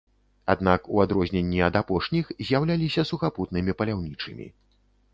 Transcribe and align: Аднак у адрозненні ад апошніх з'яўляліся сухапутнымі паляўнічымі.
Аднак 0.53 0.87
у 0.93 1.01
адрозненні 1.03 1.59
ад 1.67 1.77
апошніх 1.83 2.33
з'яўляліся 2.49 3.07
сухапутнымі 3.13 3.71
паляўнічымі. 3.83 4.53